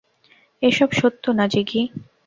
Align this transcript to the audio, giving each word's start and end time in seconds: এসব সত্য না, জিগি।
এসব 0.61 0.89
সত্য 0.99 1.23
না, 1.37 1.45
জিগি। 1.53 1.81